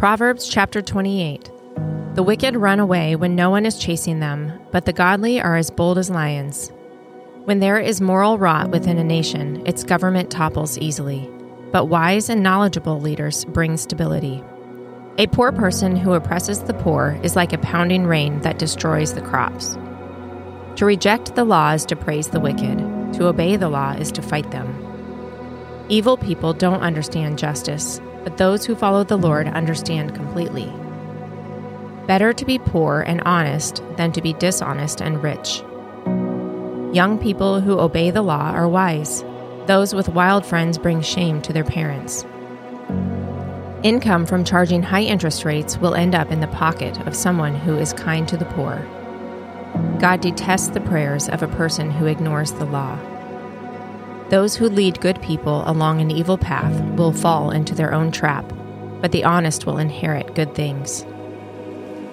Proverbs 0.00 0.48
chapter 0.48 0.80
28. 0.80 1.50
The 2.14 2.22
wicked 2.22 2.56
run 2.56 2.80
away 2.80 3.16
when 3.16 3.36
no 3.36 3.50
one 3.50 3.66
is 3.66 3.78
chasing 3.78 4.18
them, 4.18 4.50
but 4.72 4.86
the 4.86 4.94
godly 4.94 5.42
are 5.42 5.56
as 5.56 5.70
bold 5.70 5.98
as 5.98 6.08
lions. 6.08 6.72
When 7.44 7.58
there 7.58 7.78
is 7.78 8.00
moral 8.00 8.38
rot 8.38 8.70
within 8.70 8.96
a 8.96 9.04
nation, 9.04 9.62
its 9.66 9.84
government 9.84 10.30
topples 10.30 10.78
easily. 10.78 11.28
But 11.70 11.88
wise 11.90 12.30
and 12.30 12.42
knowledgeable 12.42 12.98
leaders 12.98 13.44
bring 13.44 13.76
stability. 13.76 14.42
A 15.18 15.26
poor 15.26 15.52
person 15.52 15.96
who 15.96 16.14
oppresses 16.14 16.60
the 16.60 16.72
poor 16.72 17.20
is 17.22 17.36
like 17.36 17.52
a 17.52 17.58
pounding 17.58 18.06
rain 18.06 18.40
that 18.40 18.58
destroys 18.58 19.12
the 19.12 19.20
crops. 19.20 19.74
To 20.76 20.86
reject 20.86 21.34
the 21.34 21.44
law 21.44 21.72
is 21.72 21.84
to 21.84 21.94
praise 21.94 22.28
the 22.28 22.40
wicked, 22.40 22.78
to 23.18 23.26
obey 23.26 23.56
the 23.56 23.68
law 23.68 23.92
is 23.92 24.10
to 24.12 24.22
fight 24.22 24.50
them. 24.50 24.74
Evil 25.90 26.16
people 26.16 26.54
don't 26.54 26.80
understand 26.80 27.38
justice, 27.38 28.00
but 28.24 28.36
those 28.36 28.64
who 28.64 28.74
follow 28.74 29.04
the 29.04 29.16
Lord 29.16 29.46
understand 29.48 30.14
completely. 30.14 30.72
Better 32.06 32.32
to 32.32 32.44
be 32.44 32.58
poor 32.58 33.00
and 33.02 33.20
honest 33.22 33.82
than 33.96 34.12
to 34.12 34.20
be 34.20 34.32
dishonest 34.32 35.00
and 35.00 35.22
rich. 35.22 35.62
Young 36.94 37.18
people 37.22 37.60
who 37.60 37.78
obey 37.78 38.10
the 38.10 38.22
law 38.22 38.50
are 38.50 38.68
wise. 38.68 39.24
Those 39.66 39.94
with 39.94 40.08
wild 40.08 40.44
friends 40.44 40.76
bring 40.76 41.02
shame 41.02 41.40
to 41.42 41.52
their 41.52 41.64
parents. 41.64 42.24
Income 43.82 44.26
from 44.26 44.44
charging 44.44 44.82
high 44.82 45.02
interest 45.02 45.44
rates 45.44 45.78
will 45.78 45.94
end 45.94 46.14
up 46.14 46.30
in 46.30 46.40
the 46.40 46.48
pocket 46.48 47.00
of 47.06 47.14
someone 47.14 47.54
who 47.54 47.76
is 47.76 47.92
kind 47.92 48.26
to 48.28 48.36
the 48.36 48.44
poor. 48.44 48.84
God 50.00 50.20
detests 50.20 50.68
the 50.68 50.80
prayers 50.80 51.28
of 51.28 51.42
a 51.42 51.48
person 51.48 51.90
who 51.90 52.06
ignores 52.06 52.52
the 52.52 52.64
law. 52.64 52.98
Those 54.30 54.54
who 54.54 54.68
lead 54.68 55.00
good 55.00 55.20
people 55.20 55.64
along 55.66 56.00
an 56.00 56.12
evil 56.12 56.38
path 56.38 56.80
will 56.96 57.12
fall 57.12 57.50
into 57.50 57.74
their 57.74 57.92
own 57.92 58.12
trap, 58.12 58.44
but 59.00 59.10
the 59.10 59.24
honest 59.24 59.66
will 59.66 59.78
inherit 59.78 60.36
good 60.36 60.54
things. 60.54 61.04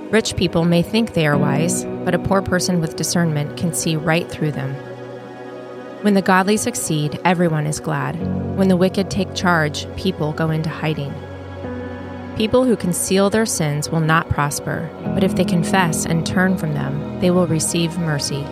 Rich 0.10 0.36
people 0.36 0.66
may 0.66 0.82
think 0.82 1.14
they 1.14 1.28
are 1.28 1.38
wise, 1.38 1.86
but 1.86 2.16
a 2.16 2.20
poor 2.20 2.42
person 2.42 2.82
with 2.82 2.96
discernment 2.96 3.56
can 3.56 3.72
see 3.72 3.96
right 3.96 4.28
through 4.28 4.52
them. 4.52 4.74
When 6.02 6.16
the 6.16 6.24
godly 6.24 6.58
succeed, 6.58 7.20
everyone 7.24 7.68
is 7.68 7.80
glad. 7.80 8.16
When 8.58 8.68
the 8.68 8.78
wicked 8.78 9.12
take 9.12 9.36
charge, 9.36 9.86
people 9.96 10.34
go 10.34 10.50
into 10.50 10.72
hiding. 10.72 11.14
People 12.36 12.66
who 12.66 12.76
conceal 12.76 13.30
their 13.30 13.46
sins 13.46 13.92
will 13.92 14.00
not 14.00 14.28
prosper, 14.30 14.90
but 15.14 15.24
if 15.24 15.36
they 15.36 15.46
confess 15.46 16.08
and 16.08 16.26
turn 16.26 16.58
from 16.58 16.74
them, 16.74 17.20
they 17.20 17.30
will 17.30 17.46
receive 17.46 18.00
mercy. 18.00 18.44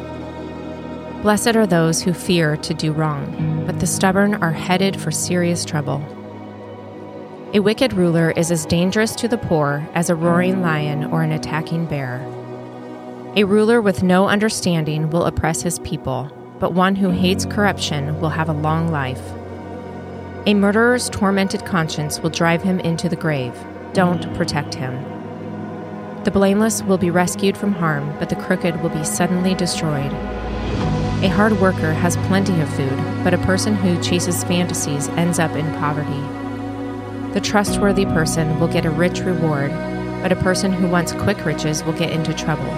Blessed 1.26 1.56
are 1.56 1.66
those 1.66 2.04
who 2.04 2.14
fear 2.14 2.56
to 2.58 2.74
do 2.76 2.92
wrong, 2.92 3.64
but 3.66 3.80
the 3.80 3.88
stubborn 3.88 4.36
are 4.44 4.52
headed 4.52 5.02
for 5.02 5.10
serious 5.10 5.66
trouble. 5.66 6.06
A 7.52 7.62
wicked 7.62 7.94
ruler 7.94 8.30
is 8.30 8.52
as 8.52 8.68
dangerous 8.68 9.16
to 9.16 9.28
the 9.28 9.40
poor 9.40 9.90
as 9.96 10.12
a 10.12 10.16
roaring 10.16 10.62
lion 10.62 11.06
or 11.06 11.24
an 11.24 11.32
attacking 11.32 11.88
bear. 11.88 12.22
A 13.36 13.44
ruler 13.44 13.82
with 13.82 14.04
no 14.04 14.28
understanding 14.28 15.10
will 15.10 15.26
oppress 15.26 15.64
his 15.64 15.80
people, 15.80 16.30
but 16.60 16.74
one 16.76 16.96
who 16.96 17.10
hates 17.10 17.48
corruption 17.48 18.22
will 18.22 18.30
have 18.30 18.50
a 18.50 18.54
long 18.54 18.92
life. 18.92 19.32
A 20.46 20.54
murderer's 20.54 21.10
tormented 21.10 21.66
conscience 21.66 22.20
will 22.20 22.30
drive 22.30 22.62
him 22.62 22.80
into 22.82 23.10
the 23.10 23.16
grave. 23.16 23.60
Don't 23.94 24.32
protect 24.36 24.76
him. 24.76 24.94
The 26.24 26.30
blameless 26.30 26.84
will 26.84 27.00
be 27.00 27.10
rescued 27.10 27.58
from 27.58 27.74
harm, 27.74 28.16
but 28.20 28.30
the 28.30 28.36
crooked 28.36 28.80
will 28.84 28.92
be 28.92 29.04
suddenly 29.04 29.56
destroyed. 29.56 30.12
A 31.26 31.30
hard 31.30 31.60
worker 31.60 31.92
has 31.92 32.18
plenty 32.28 32.62
of 32.62 32.70
food, 32.76 32.96
but 33.24 33.34
a 33.34 33.40
person 33.40 33.74
who 33.74 34.00
chases 34.00 34.44
fantasies 34.44 35.08
ends 35.18 35.40
up 35.40 35.56
in 35.56 35.66
poverty. 35.80 36.22
The 37.34 37.42
trustworthy 37.42 38.06
person 38.06 38.60
will 38.60 38.68
get 38.68 38.86
a 38.86 38.92
rich 38.92 39.22
reward, 39.22 39.72
but 40.22 40.32
a 40.32 40.36
person 40.36 40.72
who 40.72 40.88
wants 40.88 41.14
quick 41.14 41.44
riches 41.44 41.84
will 41.84 41.94
get 41.94 42.12
into 42.12 42.32
trouble. 42.36 42.72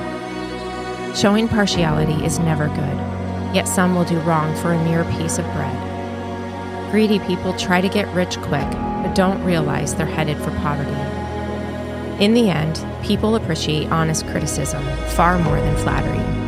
Showing 1.14 1.50
partiality 1.50 2.24
is 2.24 2.40
never 2.40 2.70
good, 2.70 3.54
yet 3.54 3.68
some 3.68 3.94
will 3.94 4.06
do 4.06 4.18
wrong 4.22 4.56
for 4.62 4.72
a 4.72 4.82
mere 4.86 5.04
piece 5.20 5.40
of 5.40 5.46
bread. 5.52 6.90
Greedy 6.90 7.20
people 7.20 7.52
try 7.58 7.82
to 7.82 7.90
get 7.90 8.08
rich 8.16 8.38
quick, 8.38 8.72
but 8.72 9.14
don't 9.14 9.44
realize 9.44 9.94
they're 9.94 10.06
headed 10.06 10.38
for 10.38 10.52
poverty. 10.62 12.24
In 12.24 12.34
the 12.34 12.50
end, 12.50 12.82
people 13.04 13.36
appreciate 13.36 13.92
honest 13.92 14.26
criticism 14.28 14.86
far 15.08 15.38
more 15.38 15.60
than 15.60 15.76
flattery. 15.76 16.47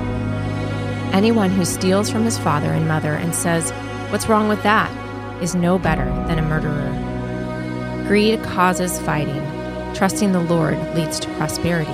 Anyone 1.12 1.50
who 1.50 1.66
steals 1.66 2.10
from 2.10 2.24
his 2.24 2.38
father 2.38 2.72
and 2.72 2.88
mother 2.88 3.14
and 3.14 3.34
says, 3.34 3.72
What's 4.12 4.30
wrong 4.30 4.48
with 4.48 4.64
that? 4.64 4.90
is 5.42 5.56
no 5.56 5.80
better 5.80 6.06
than 6.28 6.40
a 6.40 6.42
murderer. 6.42 8.06
Greed 8.08 8.44
causes 8.44 9.00
fighting. 9.00 9.44
Trusting 9.94 10.32
the 10.32 10.42
Lord 10.42 10.78
leads 10.96 11.20
to 11.20 11.34
prosperity. 11.36 11.92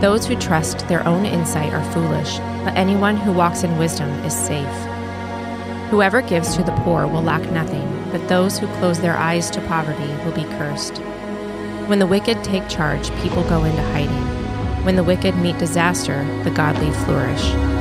Those 0.00 0.26
who 0.26 0.36
trust 0.36 0.86
their 0.88 1.06
own 1.06 1.26
insight 1.26 1.72
are 1.74 1.92
foolish, 1.92 2.38
but 2.64 2.76
anyone 2.76 3.16
who 3.16 3.32
walks 3.32 3.64
in 3.64 3.78
wisdom 3.78 4.08
is 4.24 4.34
safe. 4.34 4.66
Whoever 5.90 6.22
gives 6.22 6.56
to 6.56 6.62
the 6.62 6.72
poor 6.84 7.06
will 7.06 7.22
lack 7.22 7.50
nothing, 7.50 7.86
but 8.10 8.28
those 8.28 8.58
who 8.58 8.66
close 8.78 9.00
their 9.00 9.16
eyes 9.16 9.50
to 9.50 9.60
poverty 9.62 10.08
will 10.24 10.32
be 10.32 10.44
cursed. 10.56 10.98
When 11.88 11.98
the 11.98 12.06
wicked 12.06 12.42
take 12.44 12.68
charge, 12.68 13.10
people 13.16 13.42
go 13.48 13.64
into 13.64 13.82
hiding. 13.82 14.84
When 14.84 14.96
the 14.96 15.04
wicked 15.04 15.36
meet 15.36 15.58
disaster, 15.58 16.24
the 16.44 16.50
godly 16.50 16.92
flourish. 17.04 17.79